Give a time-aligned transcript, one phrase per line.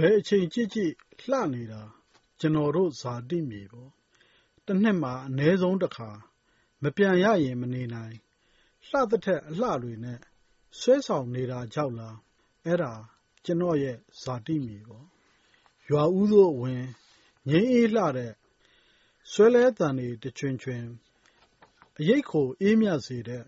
[0.00, 0.92] ဘယ်အချိန်ကြည့်ကြည့်
[1.30, 1.82] လှနေတာ
[2.40, 3.90] ကျနော်တို့ဇာတိမြေပေါ့။
[4.66, 6.10] တစ်နှစ်မှာ အနည်းဆုံးတစ်ခါ
[6.82, 8.16] မပြန်ရရင် မနေနိုင်။
[8.88, 10.20] လှသထက်အလှတွေနဲ့
[10.78, 12.16] ဆွဲဆောင်နေတာကြောက်လား။
[12.66, 12.92] အဲဒါ
[13.44, 15.06] ကျနော့်ရဲ့ ဇာတိမြေပေါ့။
[15.88, 16.82] ရွာဦးသို့အဝင်
[17.48, 18.32] ငြိမ်းအေးလှတဲ့
[19.32, 20.82] ဆွဲလှဲသံတွေ တခြွင်ခြွင်၊
[21.98, 23.44] အရိပ်ခိုအေးမြစေတဲ့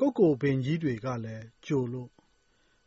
[0.00, 2.08] ကုက္ကိုပင်ကြီးတွေကလည်း ကြိုလို့၊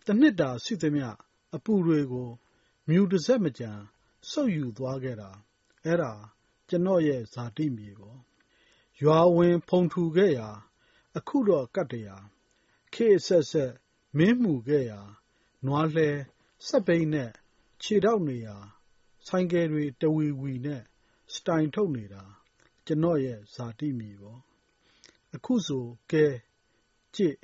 [0.05, 1.09] တစ်နှစ်တာရှိသမျှ
[1.55, 2.29] အပူတွေကို
[2.89, 3.79] မြူတစက်မကျန်
[4.29, 5.31] စုပ်ယူသွားခဲ့တာ
[5.85, 6.13] အဲဒါ
[6.69, 8.19] ကျနော့်ရဲ့ဇာတိမြေပေါ့။
[9.01, 10.49] ရွာဝင်ဖုန်ထူခဲ့ရာ
[11.17, 12.17] အခုတော့ကတ္တရာ၊
[12.93, 13.73] ခေတ်အဆက်ဆက်
[14.17, 15.01] မင်းမှုခဲ့ရာ
[15.65, 16.19] နွားလှည်း၊
[16.67, 17.31] စက်ဘီးနဲ့
[17.81, 18.57] ခြေထောက်နေရာ
[19.27, 20.83] ဆိုင်ကယ်တွေတဝီဝီနဲ့
[21.33, 22.23] စတိုင်ထုတ်နေတာ
[22.85, 24.39] ကျနော့်ရဲ့ဇာတိမြေပေါ့။
[25.35, 26.25] အခုဆိုကဲ၊
[27.15, 27.35] ကြည့်၊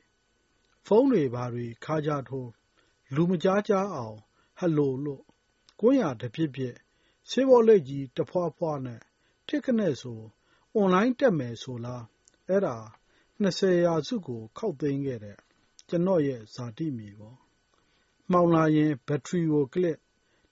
[0.86, 2.48] ဖုန်းတွေဘာတွေခါးခြားထိုး၊
[3.16, 4.18] လူမကြားကြားအောင်
[4.60, 5.24] ဟယ်လိုလို့
[5.86, 6.74] ကွမ်းယာတပစ်ပစ်၊
[7.30, 9.02] ဆေးဘောလိပ်ကြီးတဖွားဖွားနဲ့
[9.48, 10.22] ထိကနဲဆို
[10.74, 12.04] အွန်လိုင်းတက်မယ်ဆိုလား
[12.50, 12.78] အဲဒါ
[13.42, 15.38] ၂၀ရာစုကို ခေါက်သိမ်းခဲ့တဲ့
[15.90, 17.38] ကျနော့်ရဲ့ဇာတိမြေပေါ့။
[18.32, 19.98] မှောင်လာရင်ဘက်ထရီကိုကလစ်၊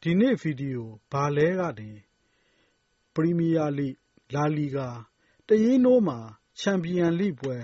[0.02, 1.92] ဒီနေ့ဗီဒီယိုဘာလဲကနေ
[3.14, 3.96] ပရီးမီးယားလိဂ်၊
[4.34, 4.90] လာလီဂါ၊
[5.48, 6.20] တရင်းနိုးမှာ
[6.60, 7.58] ချန်ပီယံလိပွဲ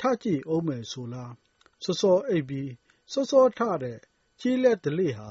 [0.00, 1.30] ထကြည့်ဦးမယ်ဆိုလား၊
[1.84, 2.70] စောစောအိပ်ပြီး
[3.12, 3.98] စောစောထတဲ့
[4.40, 5.30] ကျေးလက်ဓလေ့ဟာ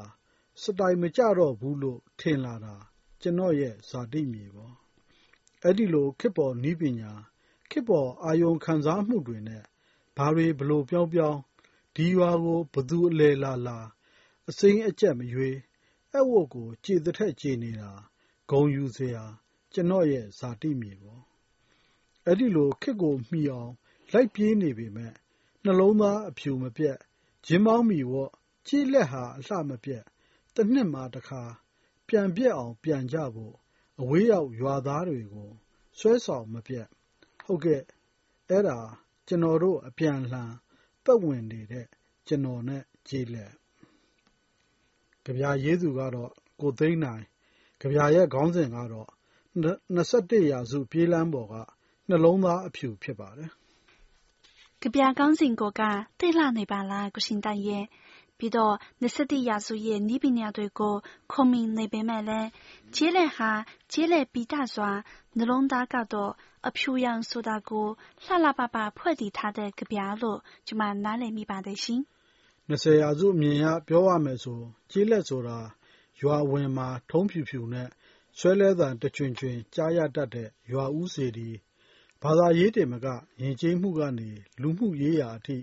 [0.63, 2.75] စတိုင်မကျတော့ဘူးလို့ ထင်လာတာ
[3.21, 4.73] ကျနော့်ရဲ့ ဇာတိမြေပေါ့။
[5.63, 7.11] အဲဒီလို ခေတ်ပေါ်နည်းပညာ၊
[7.69, 9.63] ခေတ်ပေါ် အာရုံခံစားမှုတွေနဲ့
[10.17, 11.39] ဘာတွေ ဘယ်လိုပြောင်းပြောင်း၊
[11.95, 13.77] ဒီရွာကို ဘယ်သူအလည်လာလာ
[14.50, 15.55] အစိမ်းအကြက်မရွေး၊
[16.13, 17.91] အက်ဝတ်ကိုကြေသထက်ကြေနေတာ
[18.50, 19.23] ဂုဏ်ယူစရာ
[19.73, 21.21] ကျနော့်ရဲ့ ဇာတိမြေပေါ့။
[22.27, 23.71] အဲဒီလို ခေတ်ကိုမီအောင်
[24.11, 25.16] လိုက်ပြေးနေပေမယ့်
[25.63, 26.97] နှလုံးသား အဖြူမပျက်၊
[27.45, 28.29] ဂျင်းဘောင်းမီဝတ်၊
[28.67, 30.03] ကျေးလက်ဟာ အလှမပျက်၊
[30.61, 31.44] တစ်နှစ်မှာတစ်ခါ
[32.07, 33.55] ပြန်ပျက်အောင် ပြန်ကြဖို့
[34.01, 35.49] အဝေးရောက် ရွာသားတွေကို
[35.99, 36.88] ဆွဲဆောင်မပြတ်။
[37.45, 37.81] ဟုတ်ကဲ့
[38.49, 38.79] အဲဒါ
[39.27, 40.51] ကျနော်တို့ အပြန်အလှန်
[41.05, 41.88] ပတ်ဝန်းနေတဲ့
[42.27, 43.51] ကျနော်နဲ့ ကျေးလက်။
[45.25, 47.23] ကဗျာရေးသူကတော့ ကိုသိန်းနိုင်။
[47.81, 49.09] ကဗျာရဲ့ ခေါင်းစဉ်ကတော့
[49.55, 51.55] ၂၁ ရာစု ပြေးလမ်းပေါ်က
[52.09, 53.51] နှလုံးသားအဖြူ ဖြစ်ပါတယ်။
[54.81, 55.81] ကဗျာခေါင်းစဉ်ကိုက
[56.19, 57.85] သိလှနေပါလား ကိုရှင်တန်ရဲ့
[58.41, 60.96] ပြီးတော့ ၂၁ ရာစုရဲ့ နည်းပညာတွေကို
[61.31, 62.50] ခုံမင်နေပေမဲ့လည်း
[62.96, 63.52] ကျေးလက်ဟာ
[63.91, 64.91] ကျေးလက်ပီသစွာ
[65.38, 66.31] နှလုံးသားကတော့
[66.68, 67.88] အဖြူရောင်ဆိုတာကို
[68.24, 72.01] လှလှပပ ဖွဲ့တည်ထားတဲ့ ကဗျာလို့ ကျွန်မနားလည်မိပါတယ်ရှင်။
[72.69, 74.59] ၂၀ ရာစုအမြင်အရ ပြောရမယ်ဆို
[74.91, 75.59] ကျေးလက်ဆိုတာ
[76.22, 77.90] ရွာအဝင်မှာ ထုံးဖြူဖြူနဲ့
[78.40, 81.50] ဆွဲလှဲသံတချွင်ချွင် ကြားရတတ်တဲ့ ရွာဦးစေတီ၊
[82.22, 83.07] ဘာသာရေးတင်မက
[83.41, 84.30] ယဉ်ကျေးမှုကနေ
[84.62, 85.57] လူမှုရေးရာအထိ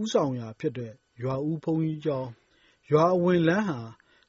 [0.00, 2.30] ဦးဆောင်ရာဖြစ်တဲ့ ရွာဦးဘုန်းကြီးကျောင်း၊
[2.90, 3.80] ရွာအဝင်လမ်းဟာ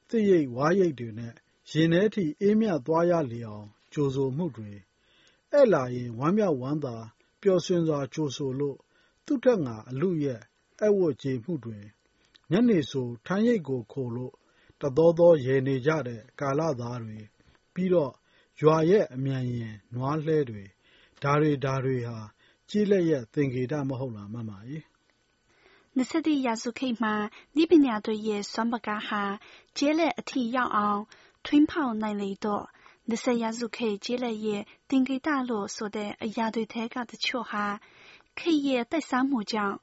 [0.08, 1.34] သစ်ရိပ်ဝါးရိပ်တွေနဲ့
[1.70, 4.70] ရင်ထဲထိ အေးမြသွားရလေအောင် ကြိုဆိုမှုတွေ၊
[5.52, 6.96] ဧည့်လာရင် ဝမ်းမြောက်ဝမ်းသာ
[7.40, 8.78] ပျော်ရွှင်စွာ ကြိုဆိုလို့
[9.24, 10.42] သူ့ထက်ငါ အလုအယက်
[10.80, 11.78] အက်ဝတ်ကျေမှုတွေ၊
[12.50, 14.34] ညနေဆို ထန်းရိပ်ကိုခိုလို့
[14.80, 17.18] တသောသော ရယ်နေကြတဲ့ ကာလသားတွေ၊
[17.74, 18.12] ပြီးတော့
[18.60, 20.64] ရွာရဲ့အမြန်ယာဉ်နွားလှည်းတွေ
[21.22, 22.18] ဒါတွေ ဒါတွေဟာ
[22.68, 24.78] ကျေးလက်ရဲ့ သင်္ကေတ မဟုတ်လား မမရေ
[25.98, 27.14] ၂၁ရာစုခေတ်မှာ
[27.56, 29.22] နည်းပညာတွေရဲ့စွမ်းပကားဟာ
[29.76, 31.02] ကျေးလက်အထိရောက်အောင်
[31.44, 32.64] ထွင်းဖောက်နိုင်လေတော့
[33.10, 37.64] ၂၀ရာစုခေတ်ကျေးလက်ရဲ့သင်္ကေတလို့ဆိုတဲ့အရာတွေထဲကတချို့ဟာ
[38.38, 39.76] ခေတ်ရဲ့တိုက်စားမှုကြောင့်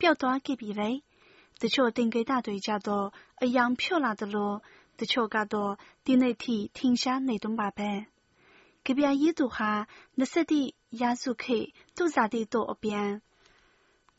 [0.00, 0.90] ပျောက်သွားခဲ့ပြီလေ။
[1.62, 3.06] တချို့သင်္ကေတတွေကျတော့
[3.42, 4.52] အရောင်ဖြို့လာသလို
[5.00, 5.72] တချို့ကတော့
[6.04, 6.34] ဒီနေ့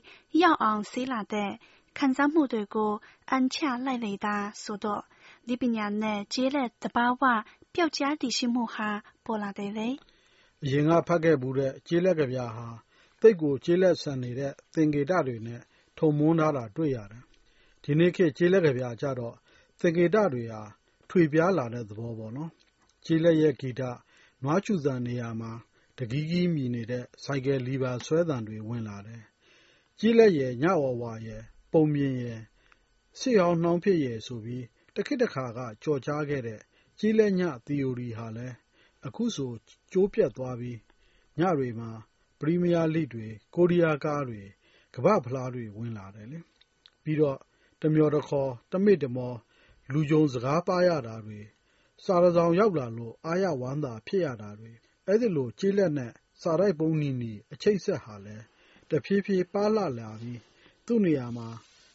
[0.40, 1.50] ရောက်အောင်စေးလာတဲ့
[1.94, 2.92] ခံစားမှုတွေကို
[3.30, 5.02] အန်ချလိုက်လေတာဆိုတော့
[5.46, 7.22] နည်းပညာနဲ့ကျေးလက်သဘာဝ
[7.74, 8.88] ပျောက်ကြားတည်ရှိမှုဟာ
[9.24, 9.88] ပေါ်လာတယ်လေ။
[10.64, 12.68] အရင်ကဖတ်ခဲ့ဖူးတဲ့ကျေးလက်ကဗျာဟာ
[13.20, 15.62] သိပ်ကိုကျေးလက်ဆန်နေတဲ့သင်္ကေတတွေနဲ့
[15.98, 17.24] ထုံမွမ်းထားတာတွေ့ရတယ်။
[17.84, 19.34] ဒီနေ့ခေတ်ကျေးလက်ကဗျာကျတော့
[19.80, 20.62] သင်္ကေတတွေဟာ
[21.10, 22.50] ထွေပြားလာတဲ့သဘောပေါ့နော်။
[23.04, 23.82] ကျေးလက်ရဲ့ဂီတ
[24.42, 25.52] နွားချူသံနေရာမှာ
[26.00, 29.22] တကီးကီးမြည်နေတဲ့ ဆိုင်ကယ်လီဗာဆွဲသံတွေ ဝင်လာတယ်။
[29.98, 31.42] ကျေးလက်ရယ်၊ညဩဝါရယ်၊
[31.72, 32.40] ပုံပြင်ရယ်၊
[33.18, 34.64] စစ်ဟောင်းနှောင်းဖြစ်ရယ်ဆိုပြီး
[34.94, 36.60] တခေတ်တခါက ကျော်ကြားခဲ့တဲ့
[36.98, 38.56] ကျေးလက်ညသီအိုရီဟာလည်း
[39.06, 39.52] အခုဆို
[39.92, 40.78] ကျိုးပျက်သွားပြီး
[41.38, 41.90] ညတွေမှာ
[42.38, 44.40] ပရီးမီးယားလိဂ်တွေ၊ကိုးရီးယားကားတွေ၊
[44.94, 46.38] ကမ္ဘာ့ဖလားတွေ ဝင်လာတယ်လေ။
[47.02, 47.38] ပြီးတော့
[47.82, 49.34] တမျှော်တခေါ် တမေ့တမော
[49.92, 51.38] လူခြုံစကားပါးရတာတွေ၊
[52.04, 54.72] စာတစောင်ရောက်လာလို့ အားရဝမ်းသာဖြစ်ရတာတွေ
[55.10, 56.12] အဲဒီလို ကျေးလက်နဲ့
[56.42, 58.44] စာတိုက်ပုံးနီးနီးအချိတ်အဆက်ဟာလည်း
[58.90, 60.40] တဖြည်းဖြည်း ပါးလှလာပြီး
[60.86, 61.48] သူ့နေရာမှာ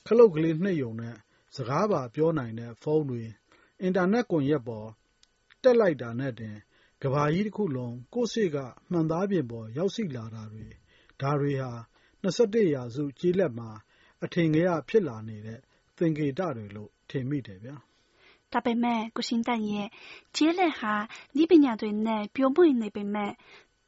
[0.08, 1.16] ခလုတ်ကလေးနှိပ်ရုံနဲ့
[1.56, 3.22] စကားပါပြောနိုင်တဲ့ ဖုန်းတွေ၊
[3.82, 4.88] အင်တာနက်ကွန်ရက်ပေါ်
[5.64, 6.56] တက်လိုက်တာနဲ့တင်
[7.04, 8.58] ကမ္ဘာကြီးတခုလုံး ကိုယ့်စေ့က
[8.92, 10.68] မှန်သားပြင်ပေါ် ရောက်ရှိလာတာတွေ
[11.22, 11.72] ဒါတွေဟာ
[12.24, 13.70] ၂၁ ရာစု ကျေးလက်မှာ
[14.24, 15.60] အထင်ကရ ဖြစ်လာနေတဲ့
[15.98, 17.78] သင်္ကေတတွေလို့ ထင်မိတယ်ဗျာ။
[18.54, 19.88] ဒါပေမဲ့ကိုရှင်တန်ရဲ့
[20.36, 20.94] ကျေးလက်ဟာ
[21.36, 23.32] နည်းပညာတွေနဲ့ပျော်မွေ့နေပေမဲ့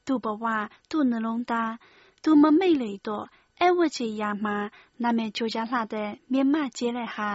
[0.05, 0.45] သူ့ဘဝ၊
[0.89, 1.71] သူ့နှလုံးသား၊
[2.23, 3.25] သူမမိတ်လေတော့
[3.61, 4.57] ဧည့်ဝတ်ချေရာမှာ
[5.03, 7.31] နာမည်ကျော်ကြားလှတဲ့မြန်မာ့ကျေးလက်ဟာ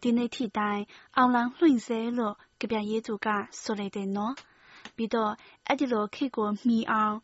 [0.00, 0.82] ဒီနေ့ထိတိုင်
[1.16, 3.28] အောင်လံလွှင့်ဆဲလို့ကဗျာရေးသူက
[3.62, 4.34] ဆိုလိုက်တယ်နော်။
[4.96, 5.32] ပြီးတော့
[5.68, 7.16] အဲဒီလိုခေတ်ကိုမီအောင်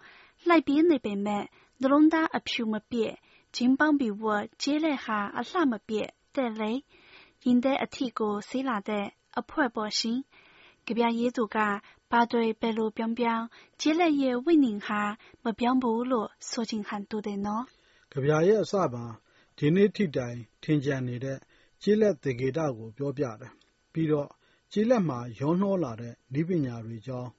[0.48, 1.44] လိုက်ပြေးနေပေမဲ့
[1.80, 3.14] နှလုံးသားအဖြူမပျက်၊
[3.56, 6.72] ဂျင်းပေါင်းပြီဝတ်ကျေးလက်ဟာအလှမပျက်တဲ့လေ။
[7.44, 9.06] ရင်ထဲအထိကိုဆေးလာတဲ့
[9.38, 10.18] အဖွဲပေါ့ရှင်။
[10.86, 11.56] ကဗျာရေးသူက
[12.10, 13.46] ဘာတွေဘယ်လိုပြောင်းပြောင်း
[13.80, 15.00] ကျေးလက်ရဲ့ဝိညာဉ်ဟာ
[15.44, 17.64] မပြောင်းဘူးလို့ဆိုချင်ဟန်တူတယ်နော်။
[18.12, 19.04] ကဗျာရဲ့အစမှာ
[19.58, 21.38] ဒီနေ့ထိတိုင်ထင်ကျန်နေတဲ့
[21.82, 23.52] ကျေးလက်သင်္ကေတကိုပြောပြတယ်။
[23.92, 24.28] ပြီးတော့
[24.72, 27.30] ကျေးလက်မှာရောနှောလာတဲ့နည်းပညာတွေအကြောင်း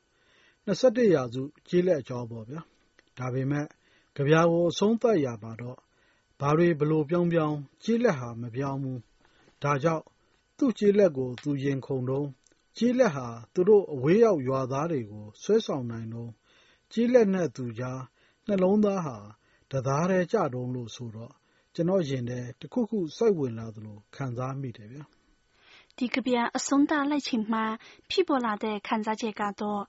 [0.81, 2.61] ၊၂၁ရာစုကျေးလက်အကြောင်းပေါ့ဗျာ။
[3.17, 3.65] ဒါပေမဲ့
[4.17, 5.77] ကဗျာကိုအဆုံးသတ်ရာမှာတော့
[6.39, 8.99] ဘာတွေဘယ်လိုပြောင်းပြောင်းကျေးလက်ဟာမပြောင်းဘူး။
[9.63, 10.03] ဒါကြောင့်
[10.59, 12.27] သူ့ကျေးလက်ကို သူရင်ခုန်တုန်း၊
[12.77, 16.31] ကျေးလက်ဟာ သူတို့ အဝေးရောက်ရွာသားတွေကို ဆွဲဆောင်နိုင်တုန်း၊
[16.91, 18.01] ကျေးလက်နဲ့သူကြား
[18.47, 19.17] နှလုံးသားဟာ
[19.71, 21.33] တသားတည်းကျတုန်းလို့ဆိုတော့
[21.75, 25.03] ကျနော့်ရင်ထဲတခုခု စိုက်ဝင်လာသလို ခံစားမိတယ်ဗျာ။
[25.97, 27.63] ဒီကဗျာအဆုံးသတ်လိုက်ချိန်မှာ
[28.09, 29.83] ဖြစ်ပေါ်လာတဲ့ ခံစားချက်ကတော့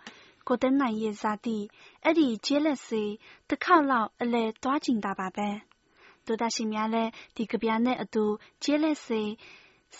[0.48, 1.58] ကိုသိန်းနိုင်ရဲ့ဇာတိ
[2.04, 3.02] အဲဒီကျေးလက်ဆီ
[3.48, 5.50] တခေါက်လောက် အလည်သွားချင်တာပါပဲ။
[6.26, 8.24] သောတရှင်များလည်း ဒီကဗျာနဲ့အတူ
[8.62, 9.22] ကျေးလက်ဆီ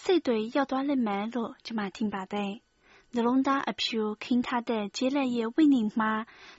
[0.02, 2.52] စိတ်တွေရောက်သွားလိမ့်မယ်လို့ကျမထင်ပါတယ်။
[3.14, 6.12] နှလုံးသားအဖြူခင်းထားတဲ့ကျေးလက်ရဲ့ဝိညာဉ်မှာ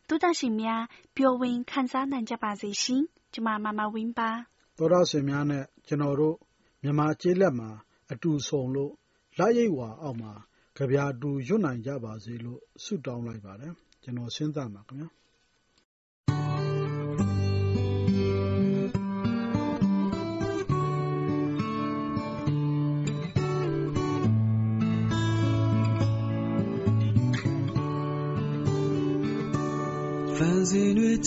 [0.07, 0.83] သောတရှင်များ
[1.15, 3.01] ပျော်ရွှင်ခံစားနိုင်ကြပါစေရှင်။
[3.33, 4.29] ကျမမာမာဝင်းပါ။
[4.77, 6.35] သောတရှင်များနဲ့ကျနော်တို့
[6.83, 7.69] မြန်မာကျေးလက်မှာ
[8.11, 8.91] အတူဆုံလို့
[9.39, 10.31] လရိပ်ဝါအောက်မှာ
[10.77, 13.73] ကဗျာအတူရွတ်နိုင်ကြပါစေလို့ဆုတောင်းလိုက်ပါတယ်။
[14.03, 15.09] ကျနော်စဉ်းစားပါခင်ဗျာ။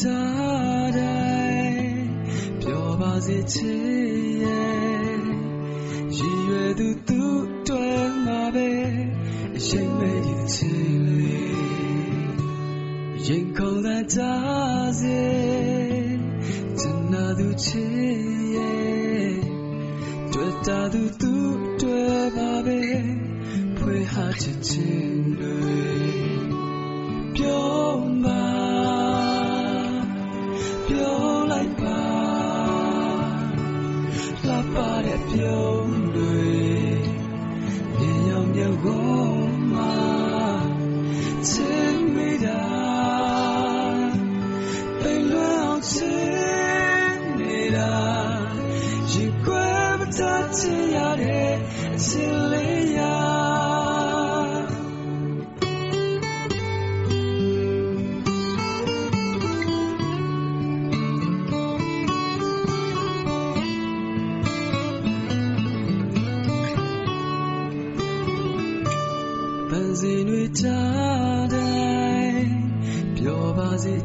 [0.01, 2.07] စီတွေထားတိုင်း
[2.61, 3.85] ပျော်ပါစေချစ်
[4.45, 5.21] ရဲ့
[6.17, 7.23] ရည်ရွယ်သူသူ
[7.69, 8.71] တွင်မှာပဲ
[9.57, 11.57] အချိန်မဲ့ဒီချစ်လေး
[13.27, 14.21] ရင်ခုန်လာကြ
[15.01, 15.23] စေ
[16.79, 16.83] တ
[17.13, 17.97] နာသူချစ်
[18.57, 19.35] ရဲ့
[20.33, 21.35] တွေ့တာသူသူ
[21.81, 22.81] တွေ့ပါပဲ
[23.79, 25.83] ဖွေဟာချစ်ချင်းတွေ
[27.37, 27.75] ပြော
[28.25, 28.44] မှာ
[35.35, 35.77] ပါတဲ့ပြော
[36.15, 36.53] တွေ
[37.97, 41.84] မြေရောင်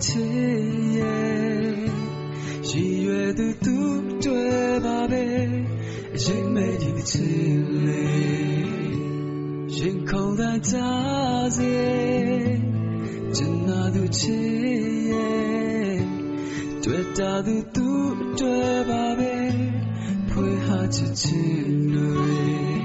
[0.06, 0.34] ချစ်
[0.98, 1.80] ရဲ့
[2.70, 3.78] ရည်ရွယ်သူသူ
[4.24, 5.26] တွေ့ပါပဲ
[6.16, 10.76] အရင်မဲ့ဒီချစ်လေးရင်ခုန်သာကြ
[11.58, 11.78] စေ
[13.36, 14.50] ကျန်နာသူချစ်
[15.12, 16.00] ရဲ့
[16.84, 17.90] တွေ့တာသူသူ
[18.40, 19.36] တွေ့ပါပဲ
[20.30, 22.79] ဖွေဟာချစ်ချစ်တွေ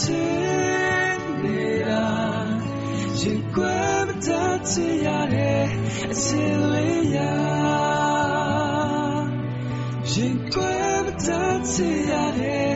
[0.00, 2.06] ချင်းနေတာ
[3.20, 5.64] ရင်ကွယ်မတတ်ချင်ရတဲ့
[6.12, 7.18] အစင်လေးရ
[10.12, 12.72] ရင်ကွယ်မတတ်ချင်ရတဲ့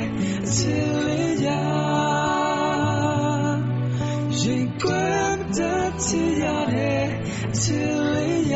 [0.47, 1.49] အစင်လေးရ
[4.41, 7.05] ရင်ကွယ်မတတ်ချင်ရတဲ့
[7.53, 8.55] အစင်လေးရ